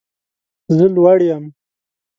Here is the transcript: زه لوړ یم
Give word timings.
زه 0.75 0.85
لوړ 0.95 1.19
یم 1.29 1.43